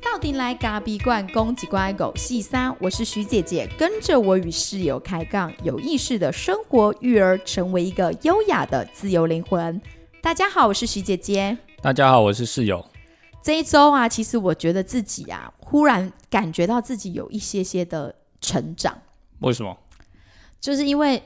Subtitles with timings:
[0.00, 9.80] 到底来咖比罐公几乖狗细三，我是徐姐姐，跟着我与室友开杠，有意识的生活育儿，成为一个优雅的自由灵魂。
[10.20, 11.56] 大家好，我是徐姐姐。
[11.80, 12.84] 大家好，我是室友。
[13.42, 18.96] 这一周啊，其实我觉得自己啊，忽然感觉到自己有一些些的成长，
[19.40, 19.76] 为什么？
[20.60, 21.20] 就是因为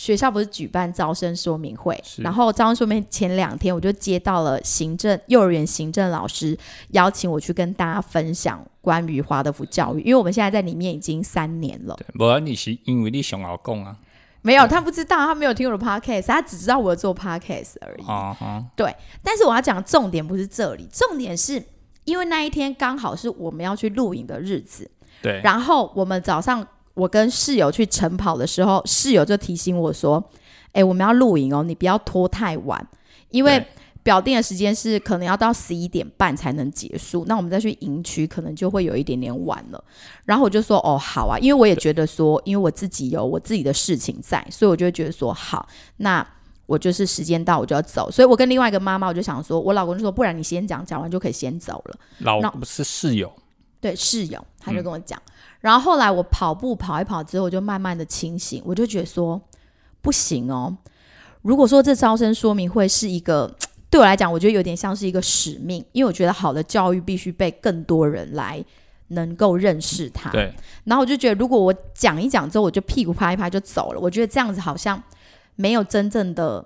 [0.00, 6.56] 学校不是举办招生说明会，然后招生说明前两天我就接到了行政幼儿园行政老师
[6.92, 11.94] 邀请我去跟大家分享关于华德福教育，因为我们现在在里面已经三年了。
[11.98, 13.94] 对，不然你是因为你想要讲啊，
[14.40, 18.06] 没有，他不知道，他没有听我的 podcast，他只知道我做 podcast 而已。
[18.06, 21.62] 啊对，但是我要讲重点不是这里，重点是
[22.06, 26.66] 因为那一天刚好是我们要去录影的日子，对，然后我们早上
[27.00, 30.22] 我跟室友去晨跑的时候，室友就提醒我说
[30.72, 32.86] ：“哎、我们要露营哦，你不要拖太晚，
[33.30, 33.64] 因为
[34.02, 39.82] 表定的时间是可能要到十一点半才能结束，那我们再去营区可能就会有一点点晚了。”
[40.26, 46.26] 然后我就说：“哦，好啊，因为我也觉得说，因为我自己有我自己的事情在，所以我就会觉得说，好，那。”
[46.70, 51.98] 我就是时间到我就要走，所以我跟另外一个妈妈，我就想说，我老公就说，不然你先讲，讲完就可以先走了。
[52.18, 53.32] 老那不是室友，
[53.80, 55.20] 对室友，他就嗯跟我讲。
[55.60, 59.40] 然后后来我跑步跑一跑之后，我就慢慢的清醒，我就觉得说
[60.00, 60.76] 不行哦。
[61.42, 63.50] 如果说这招生说明会是一个
[63.90, 68.64] 对我来讲，我觉得有点像是一个使命，因为我觉得好的教育必须被更多人来
[69.08, 70.30] 能够认识它。
[70.30, 75.02] 对，然后我就觉得，如果我讲一讲之后，我就屁股拍一拍就走了，我觉得这样子好像
[75.56, 76.64] 没有真正的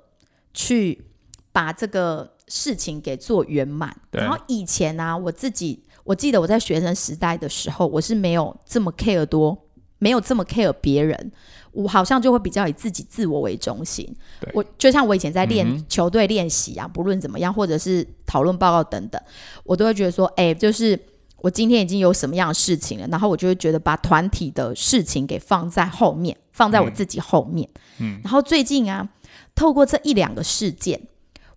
[0.53, 1.07] 去
[1.53, 3.97] 把这个事情给做圆满。
[4.11, 9.59] 对然后以前呢、我自己我记得我在学生时代的时候，我是没有这么 care 多，
[9.99, 11.33] 没有这么 care 别人。
[11.73, 14.09] 我好像就会比较以自己自我为中心。
[14.53, 19.21] 我就像我以前在练嗯球队练习啊，不论怎么样，或者是讨论报告等等，
[19.65, 20.97] 我都会觉得说，哎、就是
[21.39, 27.69] 我今天已经有什么样的事情了，然后我就会觉得把团体的事情给放在后面，放在我自己后面。
[27.99, 29.09] 嗯，然后最近啊，
[29.55, 31.01] 透过这一两个事件，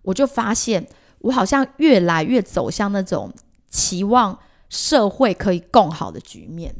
[0.02, 0.84] 我就发现
[1.20, 3.32] 我好像越来越走向那种
[3.68, 6.74] 期望社会可以更好的局面。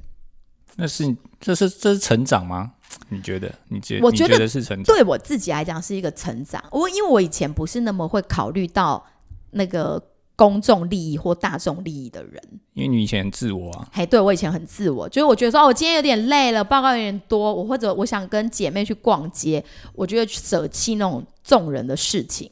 [0.76, 2.72] 那是这是这是成长吗？
[3.08, 3.52] 你觉得？
[3.68, 4.84] 你觉我觉得你觉得是成长？
[4.84, 6.62] 对我自己来讲是一个成长。
[6.70, 9.04] 我因为我以前不是那么会考虑到
[9.50, 10.02] 那个
[10.36, 12.40] 公众利益或大众利益的人。
[12.74, 19.62] 因为你以前很自我啊，嘿，对我以前很自我，就是我觉得说，哦，我今天有点累了，报告有点多，我或者我想跟姐妹去逛街，
[19.94, 22.48] 我就会舍弃那种众人的事情。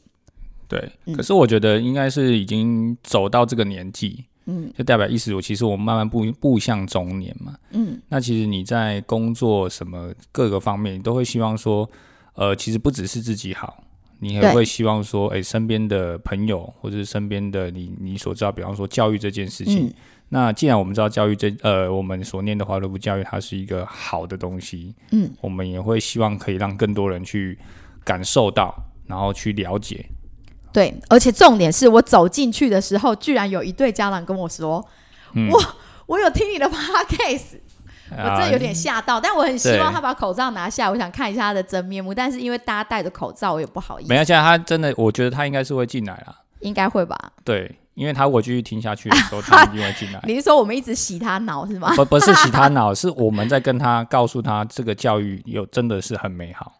[0.67, 0.91] 对。
[1.05, 7.55] 嗯可是我觉得应该是已经走到这个年纪，嗯就代表意思我其实我们慢慢步步向中年嘛。
[7.71, 11.89] 嗯，那其实你在工作什么各个方面，你都会希望说，
[12.33, 13.83] 呃，其实不只是自己好，
[14.19, 19.87] 你也对会希望说，哎、身边的朋友或者是身边的你，你所知道，比方说教育这件事情。
[19.87, 19.93] 嗯
[20.29, 27.57] 那既然我们知道教育这呃，我们所念的华德福教育它是一个好的东西，嗯，我们也会希望可以让更多人去
[28.03, 28.75] 感受到，
[29.05, 30.05] 然后去了解。
[30.77, 34.85] 对，而且重点是我走进去的时候，居然有一对家长跟我说
[35.33, 35.59] ：“嗯哇，
[36.05, 37.57] 我有听你的 podcast。”
[38.15, 42.13] 我啊真的有点吓到，但我很希望他把口罩拿下，我想看一下他的真面目。
[42.13, 44.17] 但是因为大家戴着口罩，我也不好意思没。
[44.17, 46.35] 有，现在他真的，我觉得他应该是会进来啦。
[46.59, 47.17] 应该会吧？
[47.43, 50.21] 对，因为他我继续听下去的时候，他一定会进来。
[50.29, 51.91] 你是说我们一直洗他脑是吗？
[51.97, 56.71] 不不是洗他脑，是我们在跟他告诉他，这个教育有真的是很美好。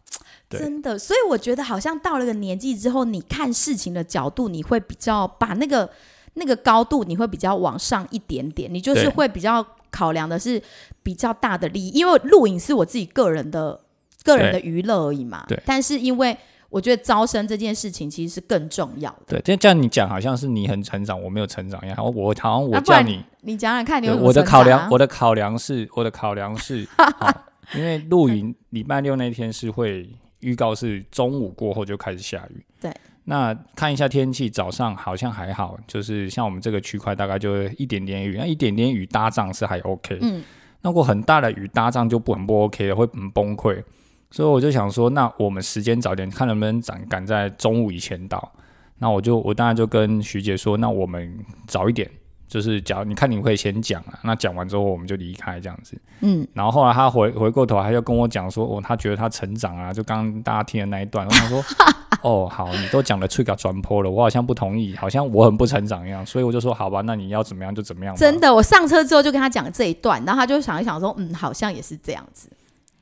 [0.50, 5.90] 对真的，所以我觉得好像到了个年纪之后，你看事情的角度，你会比较把那个
[6.36, 10.62] 那个高度，你会比较往上一点点，你就是会比较考量的是
[11.04, 13.80] 比较大的利益，因为录影是我自己个人的
[14.24, 15.44] 个人的娱乐而已嘛。
[15.48, 16.38] 对但是因为
[16.70, 19.18] 我觉得招生这件事情其实是更重要的。
[19.28, 21.98] 对，这这样你讲好像是你很成长，我没有成长一样。
[21.98, 26.88] 我好像我叫你，你讲讲看，你有我的考量，我的考量是，我的考量是，
[27.74, 30.10] 因为露营礼拜六那天是会
[30.48, 32.64] 预告是中午过后就开始下雨。
[32.80, 32.92] 对。
[33.26, 40.18] 那看一下天气，早上好像还好，就是像我们这个区块大概就一点点雨，那一点点雨搭帐是还 OK。
[40.22, 40.42] 嗯。
[40.82, 43.84] 那过很大的雨搭帐就不很不 OK 了，会很崩溃。
[44.32, 48.54] 所以我就想说，那我们时间早点，看能不能赶赶在中午以前到。
[49.00, 52.10] 那我就我当然就跟徐姐说，那我们早一点，
[52.48, 56.00] 就是假如你看你可以先讲啊，那讲完之后我们就离开这样子。
[56.22, 61.64] 嗯，然后后来他回回过头，他就跟我讲说，哦，他觉得他成长啊，就刚刚大家听的那一段，我想说，
[62.24, 68.16] 哦，好，你都讲了吹稿传播了，我好像不同意，好像我很不成长一样，所以我就说，好吧，那你要怎么样就怎么样。
[68.16, 72.50] 真的，我上车之后就跟他讲这一段，然后他就想一想说，嗯，好像也是这样子。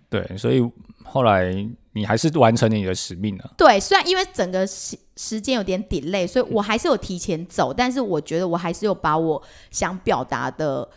[0.10, 0.68] 对，所以
[1.04, 1.54] 后来
[1.96, 3.52] 你还是完成了你的使命了。
[3.58, 10.88] 对，虽然因为整个时时间有点 delay，所以我还是有提前走，但是我觉得我还是有把我想表达的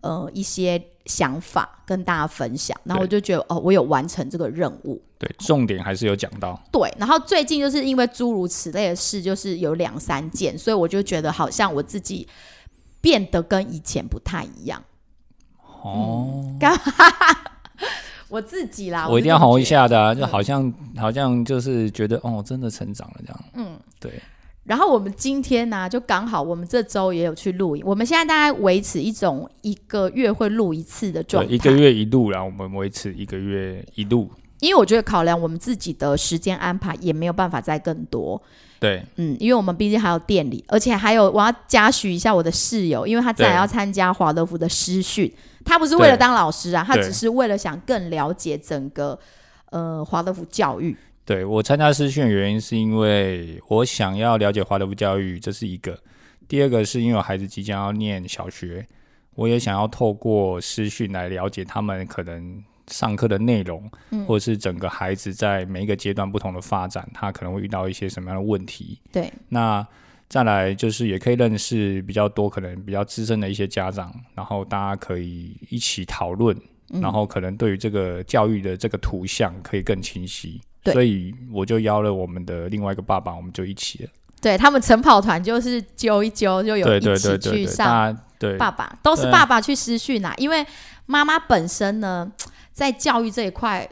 [0.00, 5.02] 呃一些想法跟大家分享，然后我就觉得哦，我有完成这个任务。
[5.18, 6.56] 对，重点还是有讲到。
[6.70, 12.28] 对，然后最近就是因为诸如此类的事，就是有两三件，所以我就觉得好像我自己
[13.00, 14.80] 变得跟以前不太一样。
[15.82, 16.78] 哦，干、
[18.34, 19.86] 我自己啦，我一定要红一下。
[19.86, 23.44] 的、啊，就好像好像就是觉得哦，真的成长了这样。
[23.54, 24.10] 嗯，对，
[24.64, 34.28] 然后我们今天呢、就刚好我们这周也有去录影，我们现在大概维持一种一个月会录一次的状，态，一个月一路啦，我们维持一个月一录。
[34.60, 38.40] 因为我觉得考量我们自己的时间安排也没有办法再更多，
[38.80, 45.30] 对，嗯，因为我们毕竟还有店里，而且还有我要嘉许一下我的室友，因为他再来要参加华德福的师训，
[45.64, 49.18] 他不是为了当老师啊，他只是为了想更了解整个
[49.70, 55.94] 呃华德福教育，对我参加师训的原因是因为我想要了解华德福教育，这是一个；
[56.46, 58.86] 第二个是因为我孩子即将要念小学，
[59.34, 64.24] 我也想要透过师训来了解他们可能上课的内容，嗯。
[64.26, 69.00] 或者是整个孩子在每一个阶段不同的发展，他可能会遇到一些什么样的问题。
[69.10, 69.86] 对，那
[70.28, 76.56] 再来就是也可以认识比较多可能比较资深的一些家长，然后大家可以一起讨论，
[76.90, 80.60] 嗯然后可能对于这个教育的这个图像可以更清晰。
[80.92, 84.10] 所以我就邀了我们的另外一个爸爸，我们就一起了。
[84.42, 90.66] 对他们晨跑团就是揪一揪，就有一起去上对爸爸都是爸爸去师训啊，因为
[91.06, 92.30] 妈妈本身呢，
[92.72, 93.88] 在教育这一块，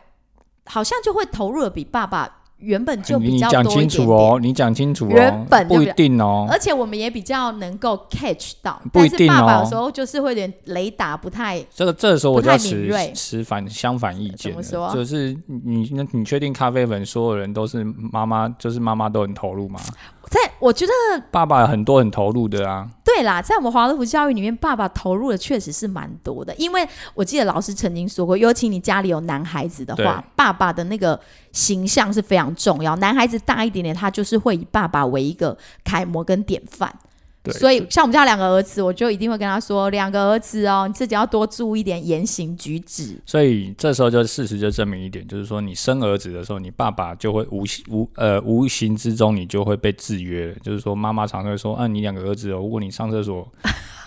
[0.67, 6.47] 好像就会投入的比爸爸原本就比你较讲清多一点楚哦，你讲清楚哦，原本不一定哦。
[6.51, 19.81] 而且我们也比较能够 catch 到，不一定但是爸爸有哦时候就是会有点雷达不太这个这个时候我就要持敏锐持反相反意见了，怎么说就是你那你确定咖啡粉所有人都是妈妈，就是妈妈都很投入吗？
[20.31, 20.41] 在。
[20.63, 20.93] 我觉得
[21.33, 26.55] 爸爸很多很投入的啊，对啦，在我们华德福教育里面，爸爸投入的确实是蛮多的。
[26.55, 31.19] 因为我记得老师曾经说过，尤其你家里有男孩子的话，爸爸的那个
[31.53, 32.97] 形象是非常重要。
[32.97, 36.93] 男孩子大一点点，他就是会以爸爸为一个楷模跟典范。
[37.45, 43.17] 对，所以像我们家两个儿子，我就一定会跟他说，两个儿子哦，你自己要多注意一点言行举止。
[43.27, 50.55] 所以这时候就事实就证明一点，就是说你生儿子的时候，你爸爸就会无形无呃无形之中你就会被制约了。
[50.63, 53.45] 就是说妈妈常会说，啊，你两个儿子哦，如果你上厕所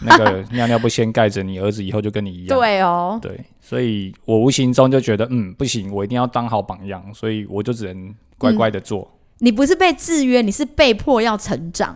[0.02, 2.48] 那个尿尿不先盖着，你儿子以后就跟你一样。
[2.60, 9.10] 对哦，对，所以我无形中就觉得，嗯，不行，我一定要当好榜样，所以我就只能乖乖的做。
[9.40, 11.96] 你不是被制约，你是被迫要成长，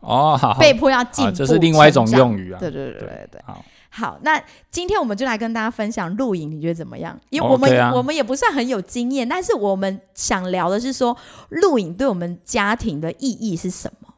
[0.00, 2.58] 哦，被迫要进步、啊，这是另外一种用语啊。
[2.58, 3.40] 对对对对对。
[3.44, 7.18] 好，好，那今天我们就来跟大家分享露营，你觉得怎么样？
[7.30, 11.16] 因为哦我们、我们也不算很有经验，但是我们想聊的是说，
[11.48, 14.11] 露营对我们家庭的意义是什么？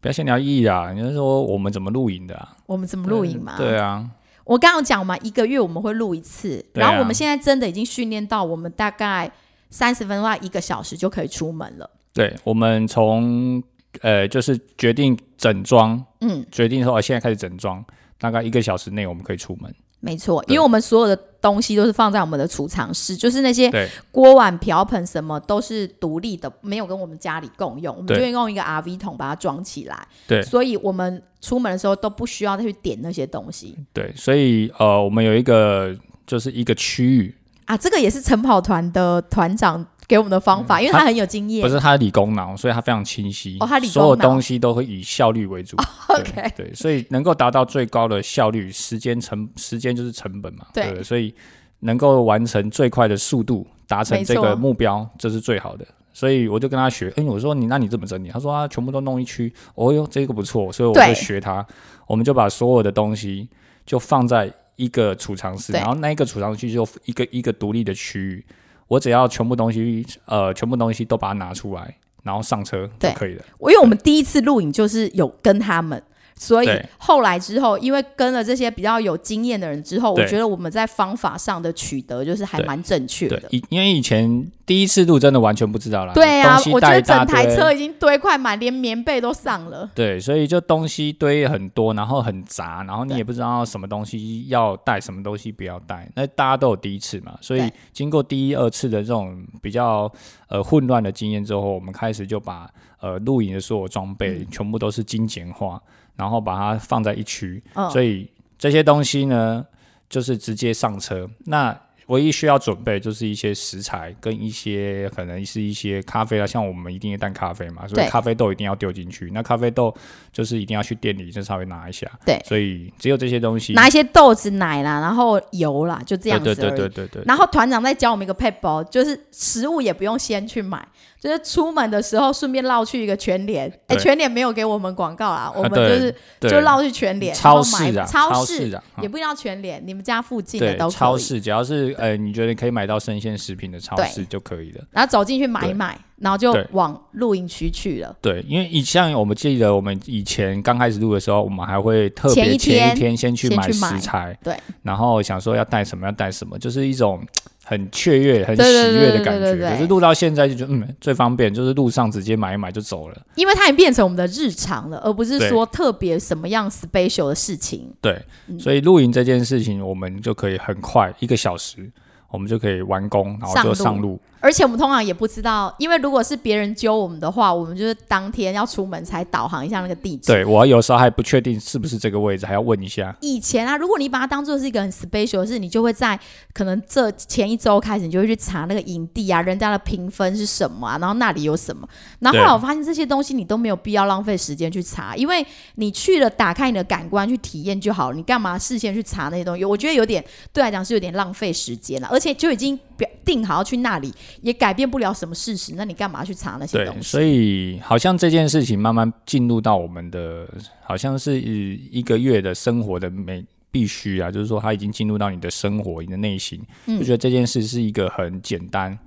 [0.00, 2.56] 不要先聊意义啊，你是说我们怎么露营的啊？
[2.66, 3.56] 我们怎么露营嘛？
[3.56, 4.08] 对啊，
[4.44, 9.30] 我刚刚有讲嘛，一个月我们会录一次，啊然后我们现在真的已经训练到，我们大概
[9.70, 11.90] 三十分钟到一个小时就可以出门了。
[12.12, 13.62] 对，我们从
[14.02, 17.84] 呃就是决定整装，嗯，决定说啊现在开始整装，
[18.18, 19.74] 大概一个小时内我们可以出门。
[20.00, 30.06] 没错，因为我们所有的东西都是放在我们的储藏室，就是那些对锅碗瓢盆什么都是独立的，没有跟我们家里共用，我们就用一个 RV 桶把它装起来。
[30.26, 37.76] 对所以我们出门的时候都不需要再去点那些东西对，所以呃我们有一个就是一个区域，啊。
[37.76, 41.62] 这个也是晨跑团的团长给我们的方法，因为他很有经验。
[41.62, 43.58] 嗯不是他理工脑，所以他非常清晰。
[43.60, 45.76] 哦他理工所有脑东西都会以效率为主。
[45.76, 50.66] 对 OK 对，所以能够达到最高的效率，时间成时间就是成本嘛。
[50.72, 51.34] 对所以
[51.80, 55.86] 能够完成最快的速度，达成这个目标，这是最好的。
[56.14, 58.28] 所以我就跟他学，哎、我说你那你怎么整理？
[58.30, 59.52] 他说啊，全部都弄一区。
[59.74, 61.64] 哦哟，这个不错，所以我就学他。
[62.06, 63.46] 我们就把所有的东西
[63.84, 68.44] 就放在一个储藏室，然后那一个储藏区就一个一个独立的区域。
[68.88, 73.44] 我只要全部东西，呃，全部东西都把它拿出来，然后上车就对可以了。
[73.58, 76.02] 我因为我们第一次录影就是有跟他们，
[76.38, 83.38] 所以后来之后，因为跟了这些比较有经验的人之后，我觉得我们在方法上的取得就是还蛮正确的，。
[83.40, 86.12] 对以因为以前第一次录真的完全不知道啦。
[86.14, 89.90] 对啊我觉得整台车已经堆快满，连棉被都上了。
[89.94, 96.08] 对，所以就东西堆很多，然后很杂，然后你也不知道什么东西要带，什么东西不要带。
[96.14, 100.10] 那大家都有第一次嘛，所以经过第一、二次的这种比较
[100.48, 102.68] 呃混乱的经验之后，我们开始就把
[103.00, 105.80] 呃露营的所有装备嗯全部都是精简化，
[106.18, 109.64] 然后把它放在一区，嗯，所以这些东西呢，
[110.10, 111.30] 就是直接上车。
[111.46, 111.74] 那
[112.08, 119.30] 唯一需要准备就是一些食材跟一些可能是一些咖啡啊，像我们一定要淡咖啡嘛，所以咖啡豆一定要丢进去。
[119.32, 119.94] 那咖啡豆
[120.32, 122.10] 就是一定要去店里就稍微拿一下。
[122.26, 123.72] 对所以只有这些东西。
[123.74, 126.70] 拿一些豆子、奶啦，然后油啦，就这样子对对。
[126.70, 127.22] 对对对对。
[127.26, 130.82] 然后团长再教我们一个 p a p e 就是食物也不用先去买，
[131.20, 133.68] 就是出门的时候顺便绕去一个全联。
[133.86, 140.96] 哎，对全联没有给我们广告啦，我们就是就绕去全联，超市啊，超市啊，也不一定要全联，你们家附近的都可以。
[140.96, 144.84] 超市，只要是呃你觉得可以买到生鲜食品的超市就可以了。
[144.90, 148.16] 然后走进去买一买，然后就往露营区去了。
[148.20, 157.24] 对，因为以像我们记得我们以前刚开始录的时候，我们还会特别前天一天先去买食材，对，然后想说要带什么要带什么，就是一种
[157.68, 159.68] 很雀跃、很喜悦的感觉。
[159.68, 163.22] 可是录到现在就觉得，嗯，最方便就是路上直接买一买就走了。
[163.34, 167.92] 因为它已经变成我们的日常了，而不是说特别什么样 special 的事情。
[168.00, 171.90] 对，嗯所以露营这件事情，我们就可以很快一个小时，
[172.30, 174.20] 我们就可以完工，然后就上路上路。
[174.40, 180.32] 而且我们通常也不知道，因为如果是别人揪我们的话，我们就是当天要出门才导航一下那个地址。
[180.32, 183.14] 对我有时候还不确定是不是这个位置，还要问一下。
[183.20, 186.18] 以前啊，如果你把它当做是一个很 special 的事，你就会在
[186.52, 191.88] 可能这前一周开始，你就会去查那个营地啊，人家的评分是什么啊，然后那里有什么。
[192.20, 199.64] 然后后来我发现这些东西你都没有必要浪费时间去查，因为你去了打开你的感官去体验就好了，你干嘛事先去查那些东西？
[199.64, 204.12] 我觉得有点对来讲是有点浪费时间了，而且就已经表定好要去那里，
[204.42, 207.02] 也改变不了什么事实，那你干嘛去查那些东，西？
[207.02, 210.46] 所以好像这件事情慢慢进入到我们的，
[210.82, 218.98] 好像是一个月的生活的每必须啊，就是说他已经进入到你的生活、你的内心，嗯就觉得这件事是一个很简单，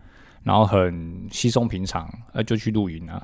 [0.44, 3.24] 然后很稀松平常，呃，就去露营啊。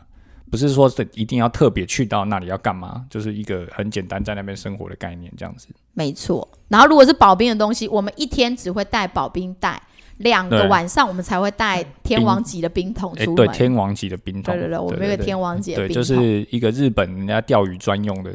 [0.49, 5.67] 不是说是一定要特别去到那里要干嘛，就是一个很简单在那边生活的概念，这样子。
[5.93, 6.47] 没错。
[6.69, 9.81] 然后如果是保冰的东西，我们一天只会带保冰袋，
[10.17, 13.35] 两个晚上我们才会带天王级的冰桶哎、出门。
[13.35, 18.31] 对，天王级的冰桶，对对对，我们有一个天王级冰桶，就是一个日本人家钓鱼专用的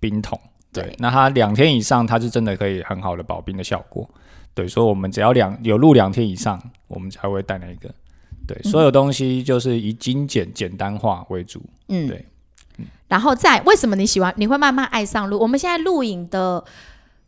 [0.00, 0.38] 冰桶。
[0.72, 4.08] 对，对那它两天以上，它是真的可以很好的保冰的效果。
[4.54, 7.94] 对，所以我们只要两有录两天以上，我们才会带那个。
[8.46, 11.62] 对，所有东西就是以精简简单化为主。
[11.88, 12.24] 嗯对
[13.08, 14.34] 然后再为什么你喜欢？
[14.36, 15.38] 你会慢慢爱上露？
[15.38, 16.62] 我们现在录影的，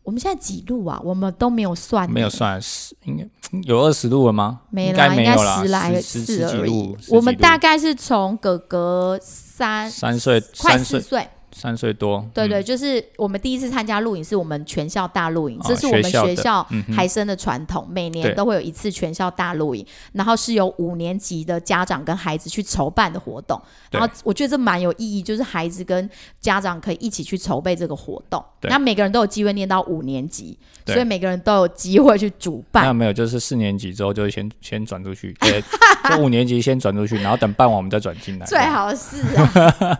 [0.09, 0.99] 我们现在几路啊？
[1.03, 3.23] 我们都没有算呢，没有算十，应该
[3.61, 4.61] 有二十路了吗？
[4.71, 7.15] 应没啦，应该十来十次而已十几路。。
[7.15, 12.17] 我们大概是从哥哥三三岁，快四岁，三岁多。
[12.17, 16.65] 嗯对对，就是我们第一次参加露营，是我们全校大露营，哦这是我们学校
[16.95, 28.69] 海生的传统，每年都会有一次全校大露营，然后是由五年级的家长跟孩子去筹办的活动，然后我觉得这蛮有意义，就是孩子跟家长可以一起去筹备这个活动，对。
[28.69, 32.85] 那每个人都有机会念到五年级，所以每个人都有机会去主办。
[32.85, 35.63] 那没有，就是四年级之后就先先转出去， 对，
[36.09, 38.45] 就五年级先转出去，然后等办完我们再转进来。
[38.45, 39.99] 最好是啊，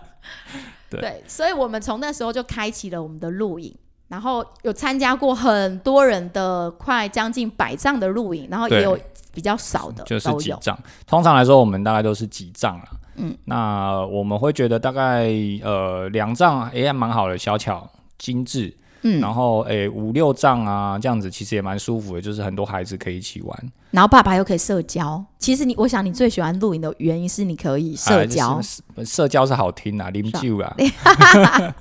[0.98, 3.72] 对所以我们从那时候就开启了我们的录影，
[4.08, 8.98] 然后有参加过很多人的快将近百丈的露营，然后也有
[9.32, 10.32] 比较少的就是。
[10.34, 10.76] 几丈。
[11.06, 12.84] 通常来说，我们大概都是几丈了。
[13.16, 15.28] 嗯，那我们会觉得大概
[15.62, 18.74] 呃两丈也还蛮好的，小巧精致。
[19.02, 23.72] 嗯，然后诶五六丈啊，这样子其实也蛮舒服的，就是很多孩子可以一起玩。
[23.90, 25.24] 然后爸爸又可以社交。
[25.38, 28.60] 其实你，我想你最喜欢露营的原因是你可以社交。
[29.04, 30.76] 社交是好听啊，邻居啊。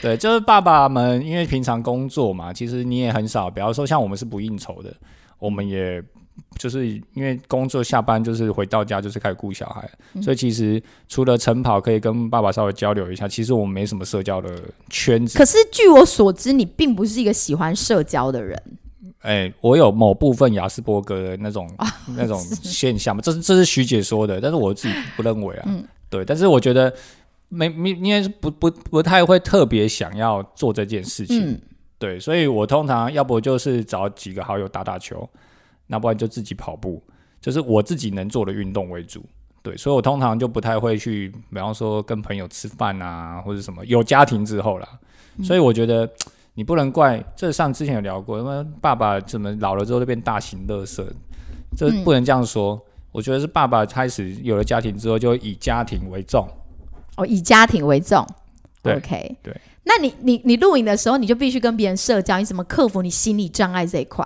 [0.00, 4.94] 对，就是爸爸们，因为平常工作嘛，其实你也很少，比方说像我们是不应酬的，
[5.38, 6.02] 我们也
[6.58, 14.50] 就是因为工作下班就是回到家就是开始顾小孩，嗯所以其实除了晨跑可以跟爸爸稍微交流一下，其实我们没什么社交的
[14.88, 15.38] 圈子。
[15.38, 18.60] 可是据我所知，你并不是一个喜欢社交的人。
[19.20, 25.64] 哎、我有某部分雅斯伯格的那种、啊 那种现象嘛，这是这是徐姐说的，但是我自己不认为啊。
[25.66, 26.92] 嗯对，但是我觉得
[27.48, 31.52] 没没，应该是不不不太会特别想要做这件事情。
[31.52, 31.60] 嗯，
[31.98, 35.28] 对，所以我通常要不就是找几个好友打打球，
[35.86, 37.02] 那不然就自己跑步，
[37.40, 39.24] 就是我自己能做的运动为主。
[39.62, 43.84] 对，所以我通常就不太会去，比方说跟朋友吃饭啊，或者什么。
[43.86, 44.86] 有家庭之后啦，
[45.42, 46.06] 所以我觉得
[46.52, 51.06] 你不能怪，这上之前有聊过，因为爸爸怎么老了之后就变大型乐色，
[51.76, 52.78] 这嗯不能这样说。
[53.10, 56.46] 我觉得是爸爸开始有了家庭之后，就以家庭为重。
[57.16, 58.26] 哦，以家庭为重。
[58.82, 59.56] 对 OK，对。
[59.84, 64.22] 那你你你露营的时候，你就必须跟别人社交，你怎么克服你心理障碍这一块？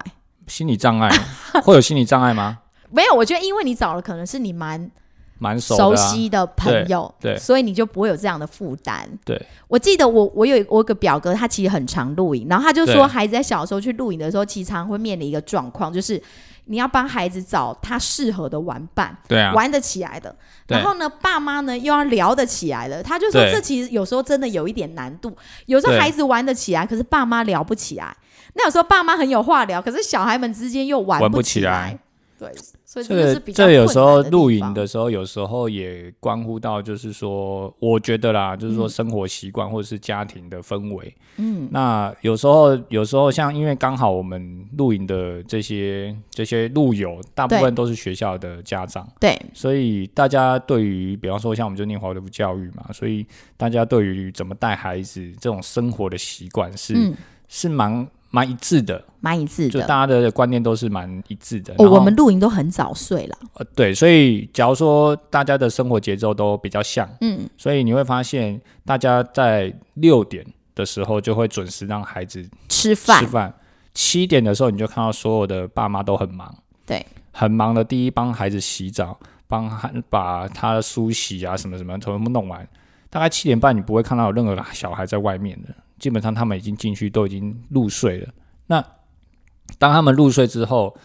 [0.49, 1.09] 心理障碍
[1.63, 2.59] 会有心理障碍吗？
[2.91, 4.91] 没有，我觉得因为你找了可能是你蛮
[5.39, 9.09] 蛮熟的、熟啊，悉的朋友，对对所以你就不会有这样的负担。
[9.25, 16.21] 对，我记得我我有我有个表哥，他其实很常露营，然后他就说，孩子在小时候去露营的时候，其实常常会面临一个状况，就是
[16.65, 20.35] 你要帮孩子找他适合的玩伴，对啊，玩得起来的。
[20.67, 23.03] 然后呢，爸妈呢又要聊得起来的。
[23.03, 25.37] 他就说，这其实有时候真的有一点难度。
[25.67, 28.17] 有时候孩子玩得起来，可是爸妈聊不起来。
[28.59, 31.99] 那有时候爸妈很有话聊，可是小孩们之间又玩玩不起起来。
[32.39, 32.49] 对，
[32.85, 41.13] 所以这个个是比较这有时候露营的时候，有时候也关乎到，就是说，我觉得啦，就是说生活习惯或者是家庭的氛围。
[41.39, 57.15] 嗯，那有时候，有时候像因为刚好我们露营的这些这些路友，大部分都是学校的家长，对，所以大家对于，比方说像我们就念华德福教育嘛，所以大家对于怎么带孩子这种生活的习惯是、嗯，
[57.49, 59.71] 是蛮蛮一致的，蛮一致的。
[59.71, 61.75] 就大家的观念都是蛮一致的。
[61.79, 63.39] 哦，我们露营都很早睡了。
[63.55, 70.45] 呃，对，所以假如说大家的生活节奏都比较像，嗯，所以你会发现大家在六点
[70.75, 73.55] 的时候就会准时让孩子吃饭吃饭，
[73.95, 76.55] 七点的时候你就看到所有的爸妈都很忙，
[76.87, 77.83] 对，很忙的。
[77.83, 82.69] 第一，帮孩子洗澡，帮孩把他的梳洗啊什么什么全部弄完，
[83.09, 88.33] 大概七点半你不会看到有任何小孩在外面的，基本上他们已经进去都已经入睡了。
[88.67, 88.85] 那
[89.79, 90.97] 当他们入睡之后，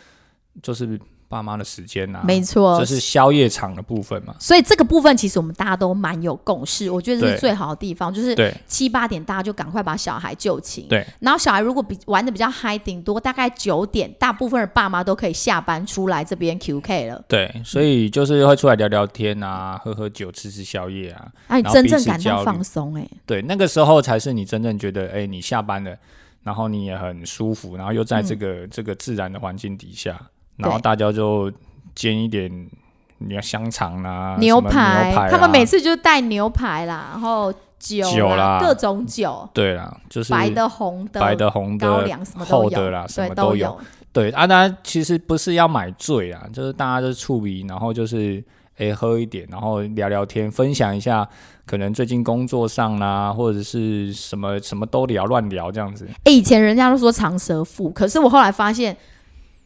[0.61, 0.99] 就是
[1.33, 4.35] 爸妈的时间啊，没错，这是宵夜场的部分嘛？
[4.39, 10.87] 所以这个部分其实我们大家都蛮有共识，我觉得这是最好的地方，就是对七八点大家就赶快把小孩就寝。
[10.87, 21.31] 对，然后小孩如果比玩的比较嗨，顶多大概九点，大部分的爸妈都可以下班出来这边 QK 了，对，所以就是会出来聊聊天啊，喝喝酒，吃吃宵夜啊。
[21.47, 25.95] 啊，你然后彼真正感到放松哎、对，那个时候才是你真正觉得，哎、你下班了，
[26.43, 30.19] 然后你也很舒服，然后又在这个、这个自然的环境底下，
[30.57, 31.51] 然后大家就
[31.95, 32.51] 煎一点，
[33.19, 38.59] 你要香肠啊，牛排，牛排、啊，他们每次就带牛排啦，然后酒酒啦。
[38.61, 42.63] 各种酒，对啦，就是白的、红的、白的、红的、高粱什么都有。
[42.63, 43.77] 厚的啦，什对，么都有。
[44.11, 48.43] 对啊，大家其实不是要买醉啊，就是大家就是触鼻，然后就是
[48.77, 51.27] 诶、喝一点，然后聊聊天，分享一下
[51.65, 56.07] 可能最近工作上啦，或者是什么什么都聊，乱聊这样子。
[56.25, 58.95] 哎、以前人家都说长舌妇，可是我后来发现，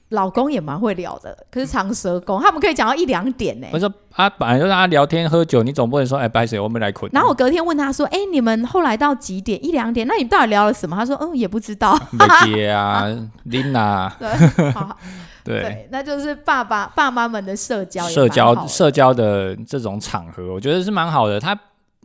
[0.10, 7.12] 老公也蛮会聊的，可是长舌公他们可以讲到一两点呢、我说啊，本来就大家聊天喝酒，你总不能说哎，白水我们来困。
[7.14, 9.64] 然后我隔天问他说：“哎、你们后来到几点？
[9.64, 10.08] 一两点？
[10.08, 12.00] 那你们到底聊了什么？”他说：“嗯，也不知道。
[12.12, 13.06] 美姐啊，
[13.44, 14.30] 琳娜，对”
[14.72, 14.98] 好，
[15.44, 21.40] 对，对，那就是爸爸爸妈们的社交也社交社交的这种场合，我觉得是蛮好的。
[21.40, 21.58] 他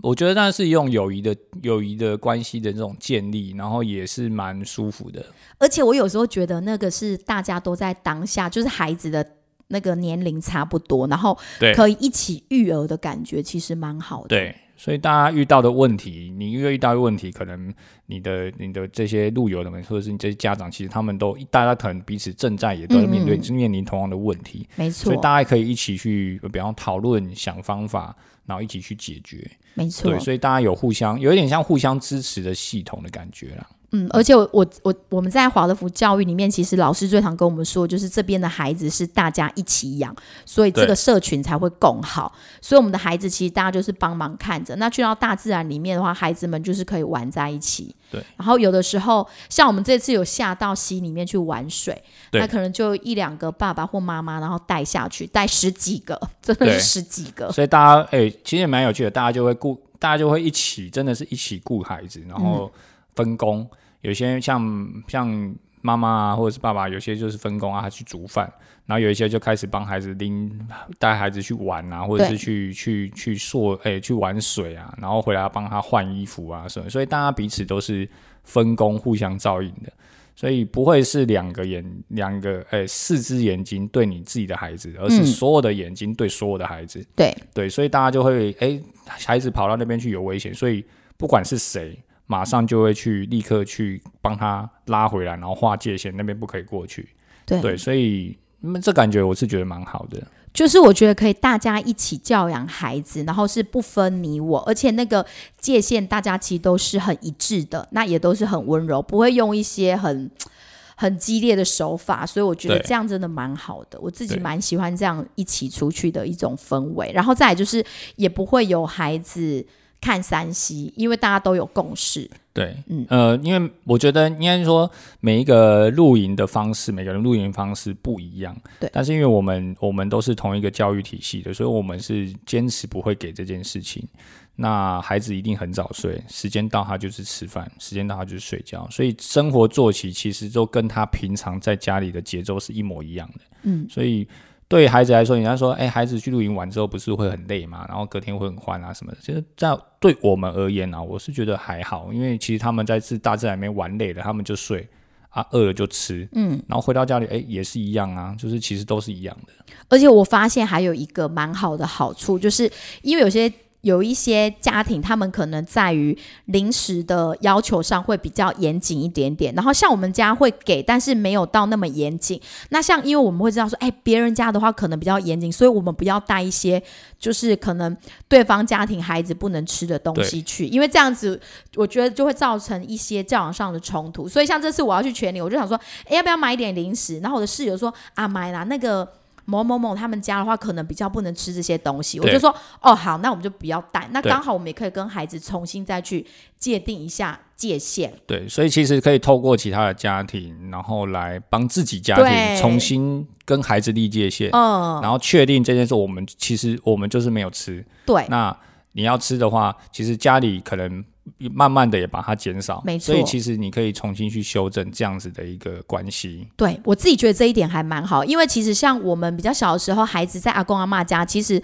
[0.03, 5.25] 我觉得那是用友谊的友谊的关系的这种建立，然后也是蛮舒服的。
[5.59, 9.25] 而且我有时候觉得那个是大家都在当下，就是孩子的
[9.69, 14.29] 那个年龄差不多，然后对可以一起育儿的感觉，其实蛮好的。
[14.29, 17.73] 对，所以大家遇到的问题，你越遇到的问题，可能
[18.07, 29.49] 你的你的这些路友的们，或者是你这些家长，其实他们都大家可能彼此正在也都在面对面临同样的问题，没错所以，大家可以一起去，比方讨论、想方法，然后一起去解决。
[29.75, 30.19] 没错对，。
[30.19, 33.67] 所以大家有互相有一点像互相支持的系统的感觉啦。
[33.95, 42.33] 嗯，而且我我我我们在华德福教育里面，其实老师最常跟我们说，就是这边的孩子是大家一起养，所以这个社群才会更好。
[42.63, 44.75] 所以我们的孩子其实大家就是帮忙看着。
[44.77, 47.95] 那去到大自然里面的话，孩子们就是可以玩在一起。
[48.11, 48.19] 对。
[48.39, 57.53] 然后有的时候，像我们这次有下到溪里面去玩水，对那可能就一两个爸爸或妈妈，然后带下去，带十几个，真的是十几个。
[57.53, 62.73] 所以大家哎、其实也蛮有趣的，大家就会顾，大家就会一起，真的是一起顾孩子，然后
[63.15, 63.69] 分工。
[64.03, 68.53] 有些像像妈妈啊，或者是爸爸，有些就是分工啊，他去煮饭，
[68.87, 70.51] 然后有一些就开始帮孩子拎，
[70.99, 78.09] 带孩子去玩啊，或者是去去去溯哎、去玩水啊，然后回来帮他换衣服啊什么，所以大家彼此都是
[78.45, 79.93] 分工，互相照应的。
[80.35, 87.07] 所以不会是两个眼、两个诶、四只眼睛对你自己的孩子，而是嗯所有的眼睛对所有的孩子。
[87.15, 90.83] 对，对，所以大家就会诶、孩子跑到那边去有危险，所以
[91.19, 97.09] 不管是谁，马上就会去立刻去帮他拉回来，然后划界限，那边不可以过去。
[97.45, 100.23] 对对，所以嗯这感觉我是觉得蛮好的。
[100.55, 105.25] 就是我觉得可以大家一起教养孩子，然后是不分你我，而且那个
[105.59, 110.31] 界限大家其实都是很一致的，那也都是很温柔，不会用一些很
[110.95, 117.11] 很激烈的手法，所以我觉得这样真的蛮好的，我自己蛮喜欢这样一起出去的一种氛围。
[117.15, 117.83] 然后再来就是
[118.17, 119.67] 也不会有孩子
[120.03, 122.29] 看三西因为大家都有共识。
[122.53, 128.55] 对，嗯呃，因为我觉得应该说每一个露营的方式，每个人露营方式不一样。
[128.79, 134.07] 对但是因为我们我们都是同一个教育体系的，所以我们是坚持不会给这件事情。
[134.55, 143.41] 那孩子一定很早睡，时间到他就是吃饭，时间到他就是睡觉，所以生活作息其实都跟他平常在家里的节奏是一模一样的。
[143.63, 144.29] 嗯，所以
[144.73, 149.19] 对孩子来说，人家说，哎、孩子去露营完之后不是会很累嘛，然后隔天会很欢啊什么的。
[149.21, 154.89] 其实，在对我们而言呢、我是觉得还好，因为其实他们在自大自然里面玩累了，他们就睡
[155.29, 159.53] 啊，饿了就吃，嗯，然后回到家里，哎、也是一样啊，就是其实都是一样的。
[159.91, 166.17] 而且我发现还有一个蛮好的好处，就是因为有些有一些家庭，他们可能在于
[166.47, 172.41] 零食的要求上会比较严谨一点点，然后像我们家会给，但是没有到那么严谨。
[172.71, 176.81] 那像因为我们会知道说，哎，别人家的话可能比较严谨，所以我们不要带一些
[177.19, 177.97] 就是可能
[178.29, 181.41] 对方家庭孩子不能吃的东西去，因为这样子
[181.75, 184.29] 我觉得就会造成一些教养上的冲突。
[184.29, 187.19] 所以像这次我要去全联，我就想说，哎，要不要买一点零食？
[187.19, 189.09] 然后我的室友说，啊，买啦，那个。
[189.45, 194.09] 某某某他们家的话，可能比较不能吃这些东西，我就说哦好，那我们就不要带。
[194.13, 196.25] 那对刚好我们也可以跟孩子重新再去
[196.59, 198.13] 界定一下界限。
[198.27, 207.85] 对，所以其实可以透过其他的家庭，然后来帮自己家庭重新跟孩子立界限，嗯，然后确定这件事，我们其实我们就是没有吃。
[208.07, 208.57] 对，那
[208.93, 211.05] 你要吃的话，其实家里可能
[211.53, 216.49] 慢慢的也把它减少，没错所以其实你可以重新去修正这样子的一个关系。
[216.57, 221.63] 对我自己觉得这一点还蛮好，因为其实像我们比较小的时候，孩子在阿公阿妈家，其实。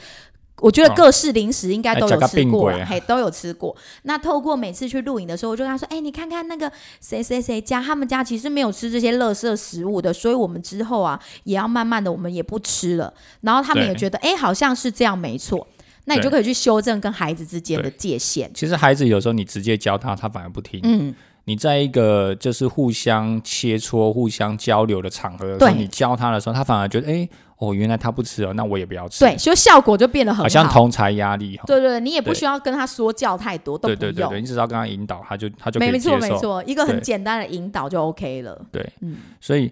[0.61, 3.77] 我觉得各式零食应该都有吃过嘿，都有吃过。
[4.03, 6.69] 那透过每次去露营的时候，我就跟他说：“哎、你看看那个
[7.01, 15.65] 谁谁谁家，他们家其实没有吃这些垃圾食物的，所以我们之后啊，也要慢慢的，我们也不吃了。”然后他们也觉得：“哎、好像是这样，没错。”
[16.09, 18.51] 那你就可以去修正跟孩子之间的界限。
[18.55, 20.81] 其实孩子有时候你直接教他，他反而不听。
[20.83, 29.25] 嗯，你在一个就是互相切磋、互相交流的场合的时候，对你教他的时候，他反而觉得，哎、哦，原来他不吃哦，那我也不要吃。
[29.25, 31.65] 对，，所以效果就变得很好像同才压力哈。
[31.67, 33.99] 对对对，你也不需要跟他说教太多，都不用。
[33.99, 36.19] 对对对对，你只要跟他引导，他就他就没错。
[36.19, 38.61] 没错，一个很简单的引导就 OK 了。
[38.73, 39.71] 对，嗯，所以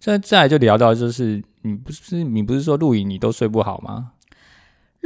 [0.00, 4.12] 这再来就聊到，就是你不是你不是说露营你都睡不好吗？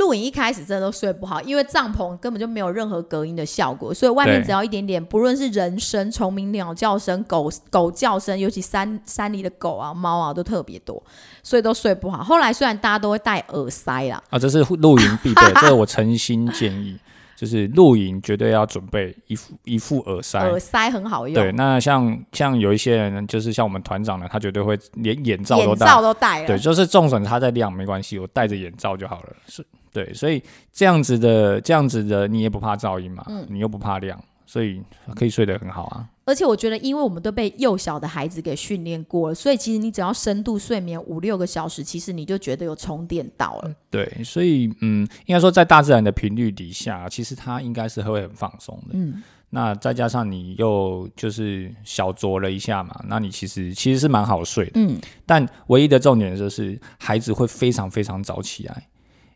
[0.02, 11.00] 露营一开始真的都睡不好，因为帐篷根本就没有任何隔音的效果，所以外面只要一点点，不论是人声、虫鸣、鸟叫声、狗狗叫声，尤其山山里的狗啊、猫啊都特别多，
[11.44, 12.24] 所以都睡不好。
[12.24, 16.98] 后来虽然大家都会戴耳塞啦，啊，这是露营必备， 这是我诚心建议，
[17.36, 20.40] 就是露营绝对要准备一副一副耳塞。
[20.40, 25.86] 耳塞很好用，对，那像像有一些人，就是像我们团长呢，他绝对会连眼罩都眼戴。
[25.86, 26.46] 罩都戴了。
[26.48, 29.28] 对，就是纵使他在亮没关系，我戴着眼罩就好了。
[29.46, 34.82] 是，对，所以这样子的这样子的，你也不怕噪音嘛，嗯你又不怕亮，所以
[35.14, 36.08] 可以睡得很好啊。
[36.24, 43.74] 而且我觉得，因为我们都被幼小的孩子给训练过了，所以其实你只要深度睡眠五六个小时，其实你就觉得有充电到了。
[43.90, 48.90] 对，所以嗯，应该说在大自然的频率底下，其实它应该是会很放松的。
[48.92, 54.72] 嗯，那再加上你又就是小酌了一下嘛，那你其实其实是蛮好睡的。
[54.76, 58.86] 嗯，但唯一的重点就是孩子会非常非常早起来，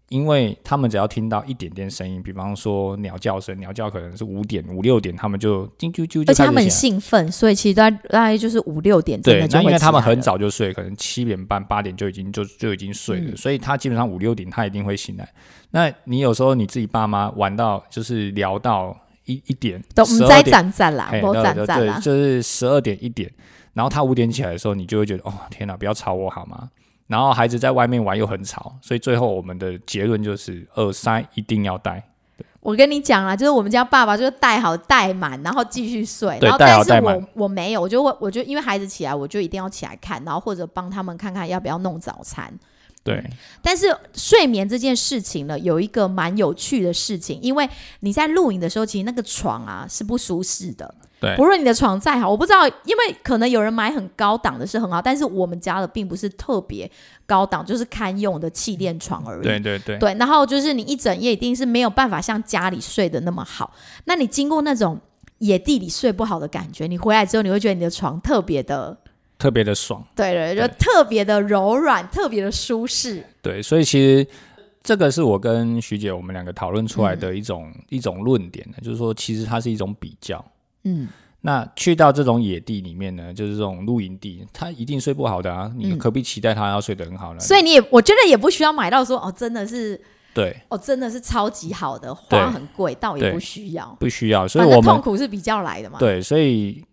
[0.08, 6.66] 因为他们只要听到一点点声音，比方说鸟叫声，鸟叫可能是五点五六点，他们就啾啾啾就而且他们。
[6.76, 15.26] 兴奋，所以其实大概大概就是五六点真对那因为他们很早就睡，可能七点半八点就已经就就已经睡了，嗯所以他基本上五六点他一定会醒来。
[15.70, 21.98] 那你有时候你自己爸妈玩到就是聊到一一点，十二点站站啦对对对，站站啦。
[22.00, 23.30] 就是十二点一点，
[23.72, 26.68] 然后他五点起来的时候，你就会觉得哦天哪，不要吵我好吗？
[27.06, 32.02] 然后孩子在外面玩又很吵，所以最后我们的结论就是耳塞一定要戴。
[32.60, 36.36] 我跟你讲啦，就是我们家爸爸就是戴好戴满，然后继续睡。
[36.42, 42.52] 然好但是我我没有，我就我我就因为孩子起来，我就一定要起来看，然后或者帮他们看看要不要弄早餐。
[43.04, 43.24] 对，
[43.62, 50.92] 但是睡眠这件事情呢，有一个蛮有趣的事情，因为你在露营的时候，其实那个床啊是不舒适的。
[51.18, 56.90] 对不论你的床再好，我不知道，因为可能有人买很高档的是很好，但是我们家的并不是特别
[57.24, 59.42] 高档，就是堪用的气垫床而已。
[59.42, 63.72] 对对对，对，然后就是你一整夜一定是没有办法像家里睡的那么好。
[64.04, 65.00] 那你经过那种
[65.38, 68.94] 野地里睡不好的感觉，你回来之后，你会觉得你的床特别的，
[69.38, 70.06] 特别的爽。
[70.14, 73.24] 对对，就特别的柔软，特别的舒适。
[73.40, 74.26] 对，所以其实
[74.82, 80.44] 这个是我跟徐姐我们两个讨论出来的一种、一种论点呢，就是说其实它是一种比较。
[80.86, 81.08] 嗯，
[81.40, 85.70] 那去到这种野地里面呢，就是这种露营地，他一定睡不好的啊！
[85.76, 87.40] 你嗯何必期待他要睡得很好呢？
[87.40, 90.00] 所以你也，我觉得也不需要买到说哦，真的是
[90.32, 93.96] 对，哦，真的是超级好的，花很贵，倒也不需要。
[94.00, 95.98] 不需要，所以我们痛苦是比较来的嘛。
[95.98, 96.84] 对，所以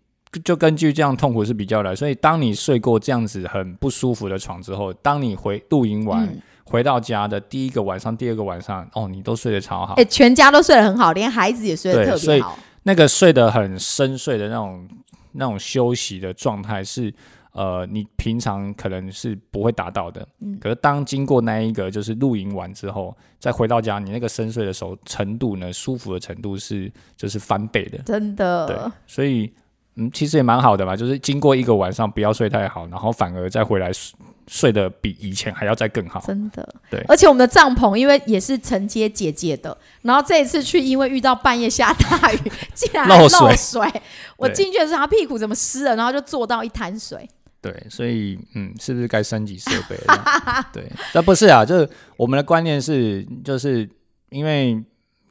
[0.44, 12.58] 就根据这样痛苦是比较来，所以当你睡过这样子很不舒服的床之后，当你回露营完、嗯回到家的第一个晚上、第二个晚上，哦，你都睡得超好，哎、全家都睡得很好，连孩子也睡得特别好。
[12.84, 14.88] 那个睡得很深睡的那种
[15.32, 17.12] 那种休息的状态是。
[17.56, 20.58] 呃，你平常可能是不会达到的，嗯。
[20.58, 28.66] 可是当经过那一个就是露营完之后，再回到家，你那个深睡的时候程度呢，舒服的程度是就是翻倍的，真的。
[28.66, 29.52] 对的，，所以
[29.96, 34.14] 嗯，其实也蛮好的嘛，就是经过一个晚上不要睡太好，然后反而再回来睡
[34.46, 36.20] 睡得比以前还要再更好。
[36.26, 36.68] 真的。
[36.90, 44.02] 对而且我们的帐篷因为也是承接姐姐的，然后这一次去因为遇到半夜下大雨，竟然漏水漏水。
[44.36, 47.28] 我对进去的时候，他屁股怎么湿了，然后就坐到一滩水。
[47.62, 50.66] 对，所以嗯，是不是该升级设备了？
[50.70, 53.88] 对，那 不是啊，就是我们的观念是，就是
[54.28, 54.78] 因为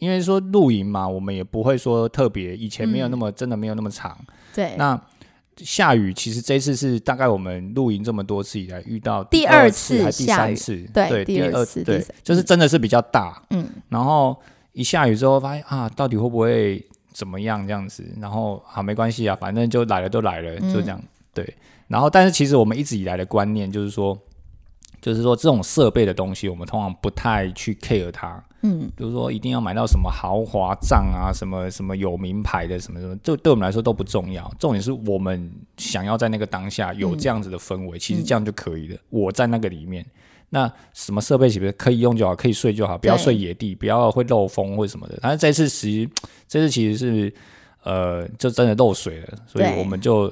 [0.04, 4.18] 因为说露营嘛，我们也不会说特别，以前没有那么、真的没有那么长。
[4.54, 5.02] 对，那
[5.58, 14.36] 下雨其实这次是大概我们露营这么多次以来遇到第二二次还第三次，对对，第第二次对就是真的是比较大，嗯，然后
[14.74, 18.04] 一下雨之后发现啊，到底会不会怎么样这样子？
[18.20, 21.02] 然后好没关系啊，反正就来了都来了，嗯就这样。
[21.34, 21.56] 对，
[21.88, 24.20] 然后但是其实我们一直以来的观念就是说，
[25.02, 28.44] 就是说这种设备的东西，我们通常不太去 care 它。
[28.65, 34.49] 嗯，就是说一定要买到什么豪华帐啊，什么什么有名牌的，什么什么，这对我们来说都不重要。
[34.58, 38.97] 重点是我们想要在那个当下有这样子的氛围，其实这样就可以了。
[39.10, 40.06] 我在那个里面，
[40.49, 45.19] 那什么设备其实可以用就好，可以睡就好，不要睡野地，不要会漏风或什么的。
[45.21, 46.10] 但是这次其实
[46.47, 47.34] 这次其实是
[47.84, 50.32] 呃，就真的漏水了，所以我们就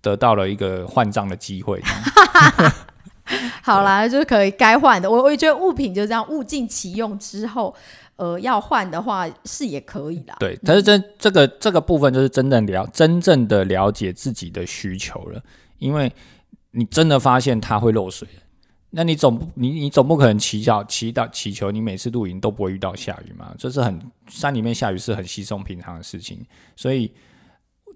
[0.00, 1.82] 得到了一个换帐的机会。
[3.62, 5.10] 好啦，就是可以该换的。
[5.10, 7.74] 我我也觉得物品就这样物尽其用之后，
[8.16, 10.36] 呃，要换的话是也可以啦。
[10.40, 15.40] 对，但是这这个这个部分就是真正了真正的了解自己的需求了，
[15.78, 16.12] 因为
[16.72, 18.26] 你真的发现它会漏水，
[18.90, 23.54] 那你总不你你总不可能祈祷祈祷祈求你每次露营都不会遇到下雨嘛？
[23.56, 27.10] 这是很山里面下雨是很稀松平常的事情，所以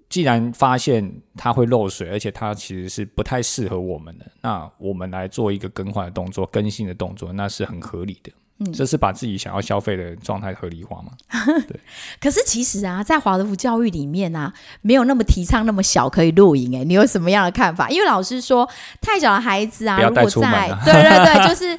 [0.09, 8.31] 既然发现它会漏水，而且它其实是不太适合我们的，那我们来做一个更换的动作、更新的动作，那是很合理的。
[8.59, 11.11] 嗯这是把自己想要消费的状态合理化嘛？
[11.67, 11.79] 对
[12.19, 16.75] 可是其实啊，在华德福教育里面啊，没有那么提倡那么小可以露营。
[16.75, 17.87] 哎，你有什么样的看法？
[17.91, 18.67] 因为老师说，
[18.99, 21.77] 太小的孩子啊，不要带如果在对对对，就是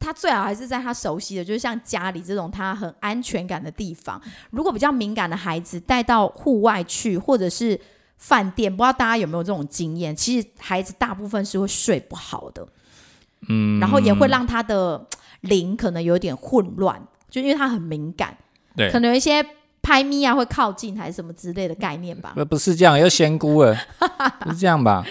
[0.00, 4.20] 他最好还是在他熟悉的，就是像家里这种他很安全感的地方。
[4.50, 7.78] 如果比较敏感的孩子带到户外去，或者是
[8.16, 10.14] 饭店，不知道大家有没有这种经验？
[10.14, 12.66] 其实孩子大部分是会睡不好的，
[13.48, 15.06] 嗯，然后也会让他的
[15.40, 18.36] 灵可能有点混乱，就因为他很敏感，
[18.76, 19.44] 对可能有一些
[19.82, 22.32] 拍咪啊会靠近还是什么之类的概念吧。
[22.34, 23.76] 不不是这样，又仙姑了，
[24.40, 25.04] 不是这样吧？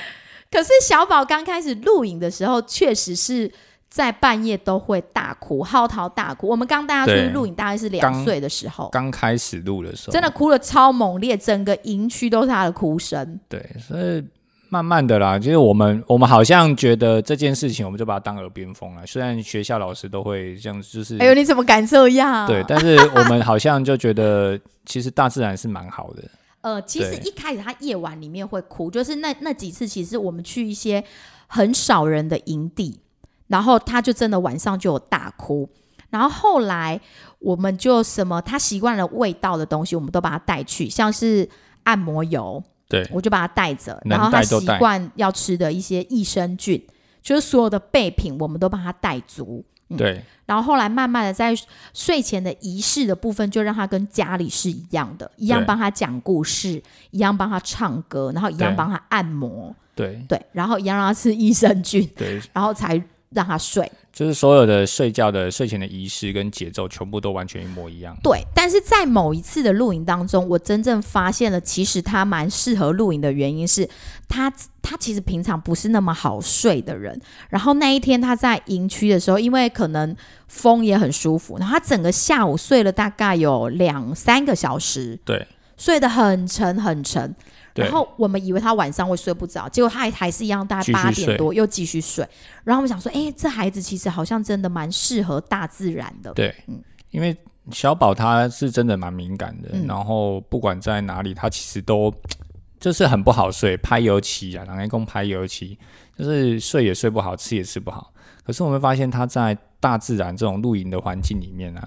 [0.49, 3.51] 可是小宝刚开始录影的时候，确实是
[3.89, 6.47] 在半夜都会大哭，嚎啕大哭。
[6.47, 13.39] 我们刚带他出去录影，大概是两岁的时候，刚开始录的时候，真的哭的超猛烈，整个营区都是他的哭声。
[13.47, 14.23] 对，所以
[14.69, 19.05] 慢慢的啦，就是我们我们好像觉得这件事情，我们就把它当耳边风了。
[19.05, 22.45] 虽然学校老师都会这样，就是、哎呦，你怎么敢这样？
[22.45, 26.23] 对，但是我们好像就觉得，其实大自然是蛮好的。
[26.61, 31.01] 呃，其实一开始他夜晚里面会哭，就是那那几次，其实我们去一些
[31.47, 32.99] 很少人的营地，
[33.47, 35.69] 然后他就真的晚上就有大哭。
[36.09, 36.99] 然后后来
[37.39, 41.47] 我们就什么他习惯了味道的东西，我们都把他带去，像是
[41.83, 43.05] 按摩油，对。
[43.11, 44.01] 我就把他带着。
[44.05, 46.81] 然后他习惯要吃的一些益生菌，
[47.21, 49.65] 就是所有的备品，我们都帮他带足。
[49.89, 49.97] 嗯。
[49.97, 50.23] 对。
[50.45, 51.53] 然后后来慢慢的在
[51.93, 56.81] 睡前的仪式的部分，就让他跟家里是一样的，一样对帮他讲故事，
[57.11, 58.77] 一样帮他唱歌，然后一样对。
[58.77, 60.25] 帮他按摩，对。
[60.29, 62.97] 对，然后一样让他吃益生菌，对，然后才
[63.29, 63.91] 让他睡。
[64.11, 68.17] 就是所有的睡觉的睡前的仪式跟节奏，全部都完全一模一样。
[68.23, 73.87] 对，但是在某一次的露营当中，我真正发现了，其实他蛮适合露营的原因是
[74.27, 77.21] 他他其实平常不是那么好睡的人。
[77.49, 80.15] 然后那一天他在营区的时候，因为可能
[80.47, 85.45] 风也很舒服，然后他整个下午睡了大概有两三个小时，对
[85.77, 87.35] 睡得很沉很沉。
[87.77, 92.27] 对然后我们以为他晚上会睡不着，结果他还还是一样，大概八点多又继续睡。
[92.63, 96.33] 然后我们想说，哎，这孩子其实好像真的蛮适合大自然的。
[96.33, 97.35] 对，嗯因为
[97.71, 102.13] 小宝他是真的蛮敏感的，嗯然后不管在哪里，他其实都
[102.79, 105.77] 就是很不好睡，拍油漆啊，拿来供拍油漆，
[106.17, 108.13] 就是睡也睡不好，吃也吃不好。
[108.43, 111.81] 可是我们发现他在大自然这种露营的环境里面呢、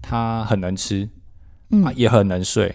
[0.00, 1.08] 他很能吃，
[1.70, 2.74] 嗯啊，也很能睡，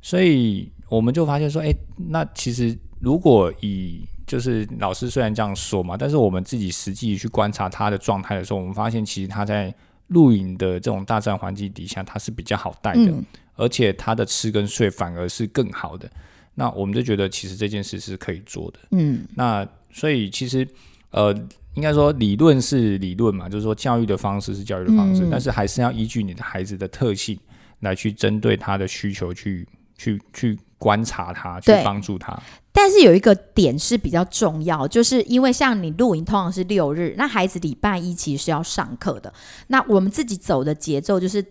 [0.00, 9.74] 所以我们就发现说，哎、那其实如果以就是老师虽然这样说嘛，但是我们自己实际去观察他的状态的时候，我们发现其实他在
[10.08, 13.24] 露营的这种大自然环境底下，他是比较好带的，嗯
[13.56, 16.10] 而且他的吃跟睡反而是更好的。
[16.54, 18.78] 那我们就觉得其实这件事是可以做的。
[18.92, 20.66] 嗯那所以其实
[21.10, 21.32] 呃，
[21.74, 27.38] 应该说理论是理论嘛，就是说教育的方式是教育的方式，嗯但是还是要依据你的孩子的特性
[27.80, 32.36] 来去针对他的需求去去去观察他，去帮助他。
[32.72, 39.32] 但是有一个点是比较重要，就是因为像你露营通常是六日，那孩子礼拜一其实是要上课的。
[39.66, 41.44] 那我们自己走的节奏就是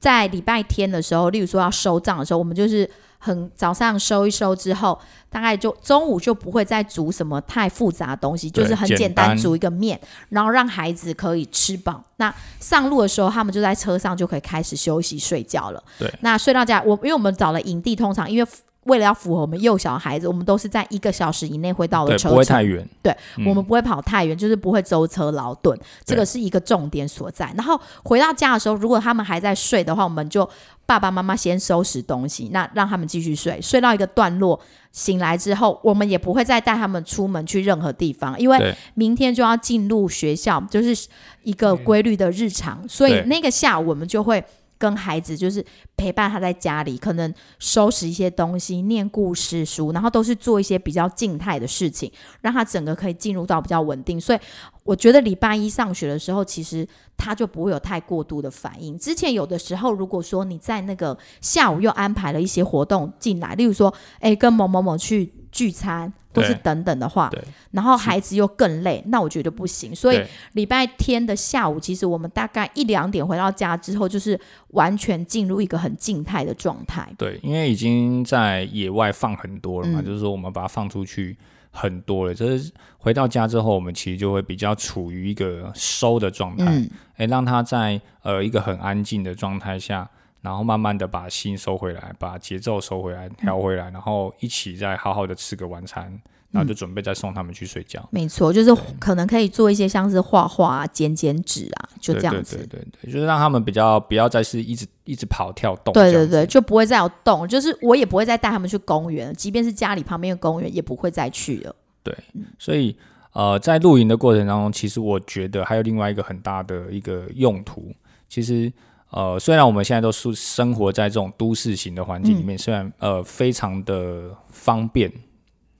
[0.00, 2.90] 在礼拜天的时候，例如说要收账的时候，我们就是
[3.26, 4.96] 很早上收一收之后，
[5.28, 12.00] 大概就中午就不会再煮什么太复杂的东西，就是很简单煮一个面，然后让孩子可以吃饱。
[12.18, 15.82] 那上路的时候，他们就在车上就可以开始休息睡觉了。
[15.98, 18.48] 对，那睡到家，我因为我们找了营地，通常因为
[18.86, 22.62] 为了要符合我们幼小孩子，我们都是在一个小时以内会到的，车程不会太。
[22.62, 22.88] 远。
[23.36, 27.52] 嗯我们不会跑太远，就是不会舟车劳顿，这个是一个重点所在。
[27.56, 30.48] 然后回到家的时候，如果他们还在睡的话，我们就
[30.84, 34.58] 爸爸妈妈先收拾东西，那让他们继续睡，睡到一个段落，
[34.90, 41.06] 醒来之后，我们也不会再带他们出门去任何地方，因为明天就要进入学校，就是
[41.44, 44.42] 一个规律的日常，所以那个下午我们就会。
[44.78, 45.64] 跟孩子就是
[45.96, 52.10] 陪伴他在家里，可能收拾一些东西、念故事书，然后都是做一些比较静态的事情，
[52.40, 54.20] 让他整个可以进入到比较稳定。
[54.20, 54.38] 所以
[54.84, 56.86] 我觉得礼拜一上学的时候，其实
[57.16, 58.98] 他就不会有太过度的反应。
[58.98, 67.42] 之前有的时候，如果说你在那个下午又安排了一些活动进来，例如说，哎，跟某某某去聚餐，或是等等的话，对。
[67.70, 69.96] 然后孩子又更累，那我觉得不行。
[69.96, 74.38] 所以礼拜天的下午，其实我们大概一两点回到家之后，就是
[74.68, 77.08] 完全进入一个很静态的状态。
[77.16, 80.04] 对，因为已经在野外放很多了嘛，嗯。
[80.04, 81.34] 就是说我们把它放出去
[81.70, 90.08] 很多了，就是回到家之后，我们其实就会比较处于一个收的状态，嗯，哎、让他在呃一个很安静的状态下，
[90.46, 96.04] 然后慢慢的把心收回来，把节奏收回来，调回来，然后一起再好好的吃个晚餐，
[96.52, 98.08] 然后就准备再送他们去睡觉。
[98.12, 102.58] 没错，就是可能可以做一些像是画画、啊、剪剪纸啊，就这样子。
[102.58, 105.92] 对对对对对，就是让他们比较不要再是一直一直跑跳动。
[105.92, 111.74] 对对对，就不会再有动，就是我也不会再带他们去公园，即便是家里旁边的公园，也不会再去了。
[112.04, 112.16] 对
[112.56, 112.96] 所以
[113.32, 117.92] 呃，在露营的过程当中，其实我觉得还有另外一个很大的一个用途。
[118.28, 118.72] 其实
[119.10, 125.10] 呃，虽然我们现在都是生活在这种都市型的环境里面，虽然呃非常的方便，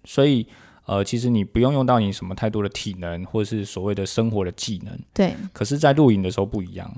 [0.04, 0.46] 所以
[0.84, 4.96] 呃，其实你不用用到你什么太多的体能或是所谓的生活的技能。
[5.12, 6.88] 对，可是，在露营的时候不一样。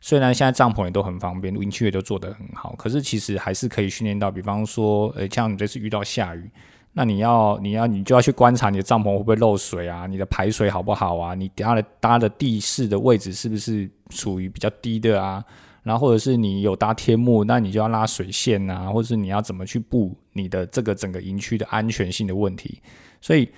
[0.00, 6.50] 虽然现在帐篷也都很方便，露营区也都做得很好，可是其实还是可以训练到，比方说，呃，像你这次遇到下雨，
[6.92, 15.44] 那你要你要你就要去观察你的帐篷会不会漏水啊，你的排水好不好啊，你搭的搭的地势的位置是不是处于比较低的啊？
[15.82, 22.80] 然后或者是你有搭天幕，那你就要拉水线啊，或者是你要怎么去布你的这个整个营区的安全性的问题。
[23.20, 23.48] 所以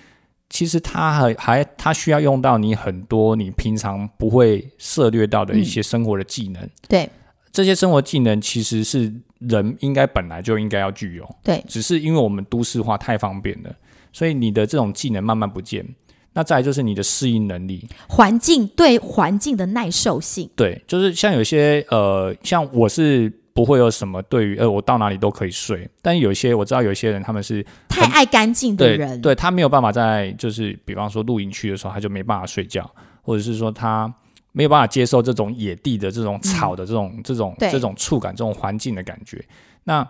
[0.48, 6.68] 其实它还还它需要用到你很多你平常不会涉略到的一些生活的技能。
[6.88, 7.08] 对，
[7.52, 13.74] 这些生活技能其实是人应该本来就应该要具有，对，只是因为我们都市化太方便了，
[14.12, 15.86] 所以你的这种技能慢慢不见。
[16.34, 32.88] 那再来就是你的适应能力，环境对环境的耐受性，对，就是像有些呃，像我是不会有什么对于呃，我到哪里都可以睡，但有一些我知道有些人他们是太爱干净的人，对，他没有办法在就是比方说露营区的时候，他就没办法睡觉，
[33.22, 34.12] 或者是说他
[34.50, 39.44] 没有办法接受这种野地的这种草的这种、这种这种触感、这种环境的感觉。
[39.84, 40.04] 那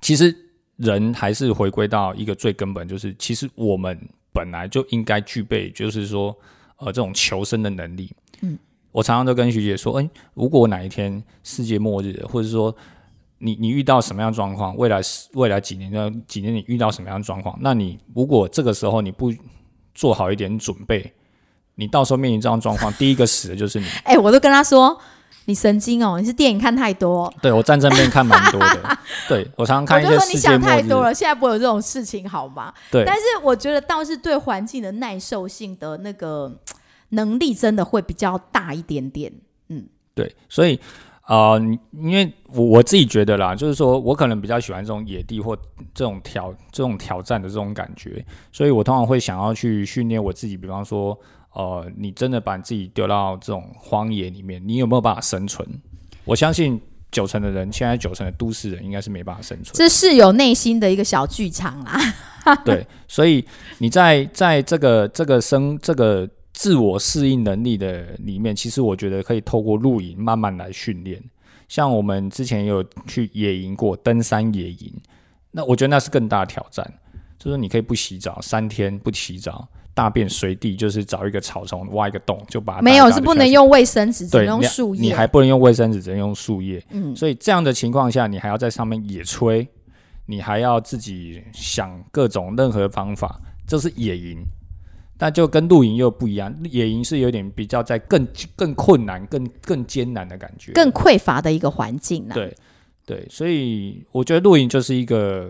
[0.00, 0.34] 其实
[0.76, 3.96] 人还是回归到一个最根本，就是其实我们
[4.36, 6.36] 本来就应该具备，就是说
[6.76, 8.12] 呃这种求生的能力。
[8.42, 8.58] 嗯，
[8.92, 12.76] 我常常都跟徐姐说，哎、如果哪一天世界末日，或者说
[13.38, 15.00] 你你遇到什么样状况，未来
[15.32, 19.32] 未来几年的几年你遇到什么样的状况，那你如果这个时候你不
[19.94, 21.10] 做好一点准备，
[21.76, 23.86] 你到时候面临这样状况，第一个死的就是你。
[24.04, 25.00] 哎、我都跟他说。
[25.46, 26.20] 你神经哦！
[26.20, 32.72] 你是电影看太多，对我战争片看蛮多的， 对我常常看一我就说你想太多，了，现在不会有这种事情好吗？
[32.90, 36.52] 对但是我觉得倒是对环境的耐受性的那个
[37.10, 39.32] 能力真的会比较大一点点。
[39.68, 40.78] 嗯对，所以
[41.28, 41.60] 呃，
[41.92, 45.56] 因为我我自己觉得啦，就是说我可能比较喜欢这种野地或
[45.94, 51.16] 这种挑这种挑战的这种感觉，所以我通常会想要去训练我自己，比方说
[51.56, 55.66] 呃，你真的把自己丢到这种荒野里面，你有没有办法生存？
[56.26, 56.78] 我相信
[57.10, 59.72] 九成的人，现在九成的都市人应该是没办法生存。
[59.74, 61.98] 这是有内心的一个小剧场啦。
[62.62, 63.42] 对，所以
[63.78, 71.22] 你在在这个这个生这个自我适应能力的里面，其实我觉得可以透过露营慢慢来训练。
[71.68, 74.92] 像我们之前有去野营过，登山野营，
[75.52, 76.92] 那我觉得那是更大的挑战，
[77.38, 86.84] 就是你可以不洗澡三天不洗澡，大便随地，就是找一个草丛挖一个洞就把它没有是不能用卫生纸，只能用树叶，你还不能用卫生纸，只能用树叶。
[86.90, 89.66] 嗯，所以这样的情况下，你还要在上面野炊。
[90.28, 94.44] 你还要自己想各种任何方法，这是野营，
[95.16, 96.52] 但就跟露营又不一样。
[96.64, 98.26] 野营是有点比较在更
[98.56, 102.28] 更困难、更更艰难的感觉，更匮乏的一个环境。
[102.34, 102.52] 对
[103.06, 105.48] 对，所以我觉得露营就是一个，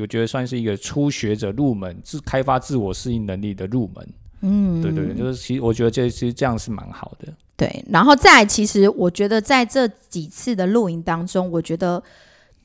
[0.00, 4.08] 我觉得算是一个初学者入门、自开发自我适应能力的入门。
[4.40, 7.32] 嗯，对对对，就是其实我觉得这其实这样是蛮好的。
[7.56, 12.02] 对，然后再其实我觉得在这几次的露营当中，我觉得。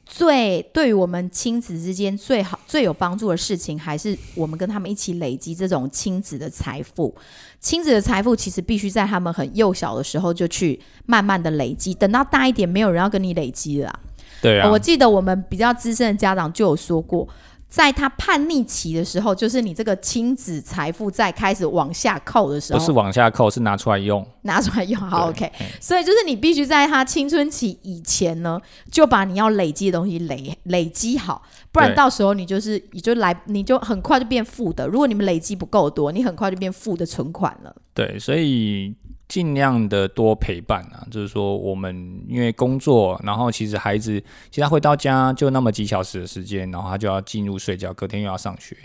[0.06, 7.16] 最对于我们亲子之间最好最有帮助的事情，还是我们跟他们一起累积这种亲子的财富。
[7.62, 13.98] 亲子的财富其实必须在他们很幼小的时候就去慢慢的累积，等到大一点，没有人要跟你累积了。
[14.44, 17.28] 对啊，我记得我们比较资深的家长就有说过。
[17.70, 25.52] 在他叛逆期的时候，就是你这个亲子财富在开始往下扣的时候，不是往下扣，是拿出来用，拿出来用，好 OK。
[25.82, 31.42] 所以就是你必须在他青春期以前呢，就把你要累积的东西累累积好，
[31.72, 34.86] 不然到时候你就是你就来，你就很快就变负的。
[34.86, 37.76] 如果你们累积不够多，你很快就变负的存款了。
[37.96, 38.94] 对，所以。
[39.28, 44.20] 尽量的多陪伴啊，就是说我们因为工作，然后其实孩子
[44.50, 48.78] 其实他回到家就那么几小时的时间，然后他就要进入睡觉，隔天又要上学。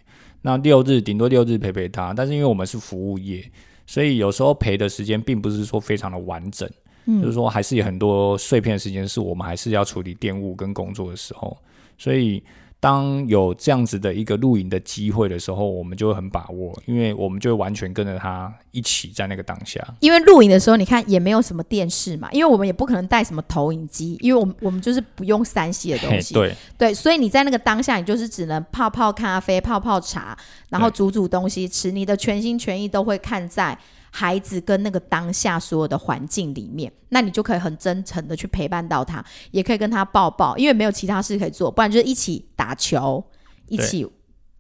[0.43, 3.45] 那六日顶多六日陪陪他，但是因为我们是服务业，
[3.87, 6.69] 所以有时候陪的时间并不是说非常的完整，
[7.07, 11.57] 嗯就是说还是有很多碎片时间是我们还是要处理电务跟工作的时候，
[11.99, 12.43] 所以。
[12.81, 19.85] 当有这样子的一个露营的机会的时候，我们就会很把握，因为我们就会完全跟着他一起在那个当下。
[19.99, 26.35] 因为露营的时候，你看也没有什么电视嘛，因为我们也不可能带什么投影机，因为我们我们就是不用三 C 的东西。
[26.35, 33.77] 对对，所以你在那个当下，你就是只能泡泡咖啡、泡泡茶，然后煮煮东西吃，你的全心全意都会看在。
[34.11, 43.23] 孩子跟那个当下所有的环境里面，那你就可以很真诚的去陪伴到他，也可以跟他抱抱，因为没有其他事可以做，不然就是一起打球，
[43.69, 44.07] 一起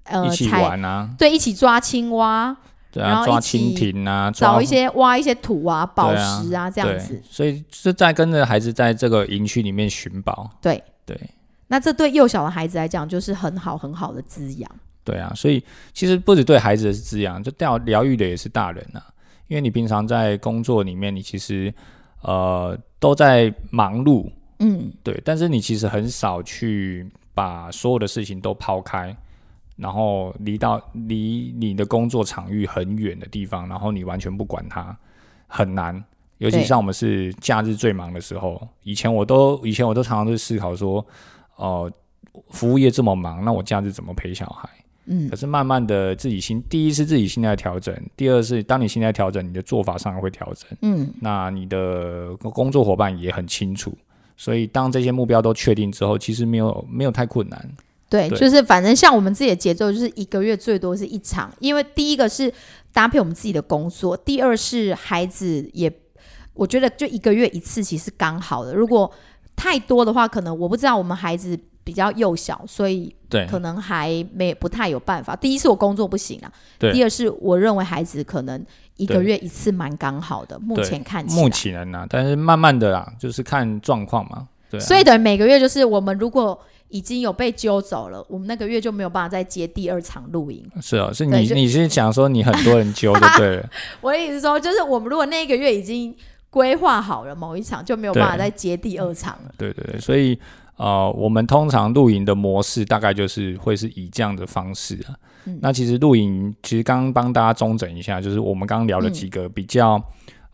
[0.04, 2.56] 呃一起玩啊，对，一起抓青蛙，
[2.92, 10.50] 然后抓蜻蜓啊，找一些挖一些土啊、宝石啊这样子，所以是在跟着孩子在这个营区里面寻宝。
[10.60, 11.18] 对对，
[11.68, 14.70] 那这对幼小的孩子来讲就是很好很好的滋养。
[15.04, 19.00] 对啊，所以其实不止对孩子的是滋养，就疗疗愈的也是大人啊。
[19.48, 21.72] 因为你平常在工作里面，你其实
[22.22, 24.30] 呃都在忙碌，
[24.60, 29.16] 嗯，对，但是你其实很少去把所有的事情都抛开，
[29.76, 34.96] 然后离到离你的工作场域很远的地方，然后你完全不管它，
[35.46, 36.02] 很难。
[36.38, 41.04] 尤其像我们是假日最忙的时候，以前我都以前我都常常都思考说，
[41.56, 41.90] 哦，
[42.50, 44.68] 服务业这么忙，那我假日怎么陪小孩？
[45.10, 50.68] 嗯，可是慢慢的自己心，第一是自己心态调整，第二是当你心态调整，你的做法上会调整。
[50.82, 53.96] 嗯，那你的工作伙伴也很清楚，
[54.36, 57.70] 所以当这些目标都确定之后，其实没有没有太困难。
[58.10, 62.52] 对，就是反正像我们自己的节奏，就是一个月最多是一场，因为第一个是
[62.92, 65.90] 搭配我们自己的工作，第二是孩子也，
[66.52, 68.74] 我觉得就一个月一次其实刚好的。
[68.74, 69.10] 如果
[69.56, 71.58] 太多的话，可能我不知道我们孩子。
[71.88, 73.10] 比较幼小，所以
[73.48, 75.34] 可能还没不太有办法。
[75.34, 78.62] 第一是我工作不行啊，第二是我认为孩子可能
[78.98, 80.58] 一个月一次蛮刚好的。
[80.58, 84.46] 目前看起来，目前呢，但是慢慢的啦，就是看状况嘛。
[84.70, 86.60] 对，所以等于每个月就是我们如果
[86.90, 90.70] 已经有被揪走了，我们那个月就没有办法再接第二场露营。
[90.82, 93.66] 是啊，是你你是想说你很多人揪就对了。
[94.02, 96.14] 我的意思说，就是我们如果那个月已经
[96.50, 99.54] 规划好了某一场，就没有办法再接第二场了。
[99.56, 100.38] 对对对，所以。
[100.78, 105.12] 呃，我们通常露营的模式大概就是会是以这样的方式啊。
[105.60, 110.00] 那其实露营，其实刚刚帮大家中整一下，就是我们刚刚聊了几个比较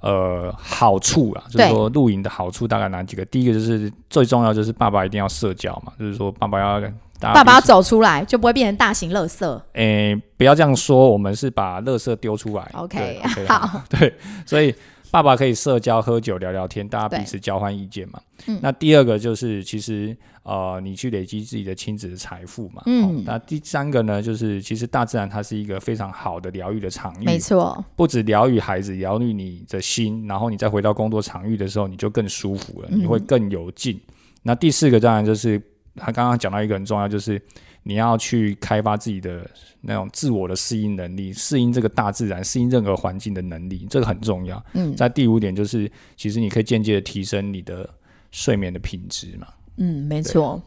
[0.01, 3.25] 呃好处啊，就是说露营的好处大概哪几个？
[3.27, 6.81] 第一个就是最重要就是爸爸一定要社交嘛，就是说爸爸要
[7.21, 9.61] 爸爸要走出来，就不会变成大型垃圾。
[9.75, 12.71] 诶，不要这样说，我们是把垃圾丢出来。
[12.75, 14.15] OK，好， 对，
[14.47, 14.75] 所以。
[15.15, 18.21] 爸爸可以社交、喝酒、聊聊天，大家彼此交换意见嘛。
[18.49, 22.83] 嗯那第二个就是，其实呃，你去累积自己的亲子的财富嘛。
[22.87, 34.01] 嗯哦那第三个呢，就是其实大自然它是一个非常好的疗愈的场域，没错，不止疗愈孩子，疗愈你的心，然后你再回到工作场域的时候，你就更舒服了，嗯你会更有劲。
[34.43, 35.63] 那第四个当然就是
[35.95, 37.41] 他刚刚讲到一个很重要，就是
[37.85, 39.49] 你要去开发自己的
[39.83, 44.61] 那种自我的适应能力，适应这个大自然，适应任何环境的能力，这个很重要。
[44.73, 47.89] 嗯在第五点就是，其实你可以间接的提升你的
[48.33, 49.47] 睡眠的品质嘛。
[49.77, 50.61] 嗯，没错。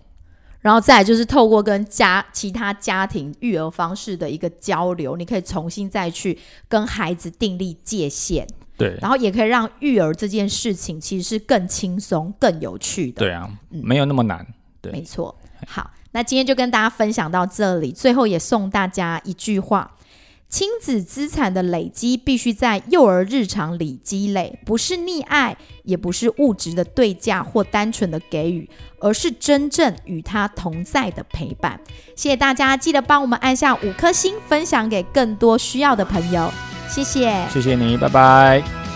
[0.59, 6.37] 然后再来就是透过跟家其他家庭育儿方式的一个交流，你可以重新再去
[6.67, 8.45] 跟孩子订立界限，
[8.75, 13.19] 对，然后也可以让育儿这件事情其实是更轻松、更有趣的。
[13.19, 14.45] 对啊，没有那么难。
[14.81, 15.33] 对没错。
[15.65, 19.91] 好，那今天就跟大家分享到这里，最后也送大家一句话：
[20.49, 28.67] 亲子资产的累积必须在幼儿日常里积累，不是溺爱，也不是物质的对价或单纯的给予，
[28.99, 31.79] 而是真正与他同在的陪伴。
[32.15, 36.51] 谢谢大家，记得帮我们按下五颗星，分享给更多需要的朋友。
[36.89, 37.45] 谢谢。
[37.53, 38.86] 谢谢你，拜拜。